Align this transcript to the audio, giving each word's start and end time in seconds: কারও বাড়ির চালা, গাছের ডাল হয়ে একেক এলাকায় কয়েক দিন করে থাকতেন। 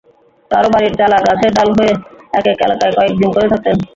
কারও 0.51 0.69
বাড়ির 0.73 0.93
চালা, 0.99 1.17
গাছের 1.27 1.51
ডাল 1.57 1.69
হয়ে 1.77 1.93
একেক 2.37 2.57
এলাকায় 2.65 2.93
কয়েক 2.97 3.13
দিন 3.19 3.29
করে 3.35 3.47
থাকতেন। 3.51 3.75